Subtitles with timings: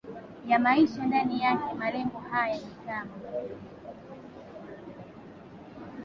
[0.47, 3.09] ya maisha ndani yake Malengo haya ni kama